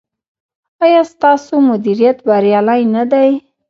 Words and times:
ایا 0.85 1.01
ستاسو 1.13 1.55
مدیریت 1.69 2.17
بریالی 2.27 2.83
نه 2.95 3.03
دی؟ 3.11 3.29